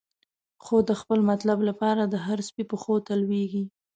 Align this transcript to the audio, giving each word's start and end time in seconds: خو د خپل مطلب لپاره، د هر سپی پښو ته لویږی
خو 0.63 0.75
د 0.89 0.91
خپل 1.01 1.19
مطلب 1.31 1.59
لپاره، 1.69 2.03
د 2.07 2.15
هر 2.25 2.39
سپی 2.47 2.63
پښو 2.71 2.95
ته 3.05 3.13
لویږی 3.21 3.63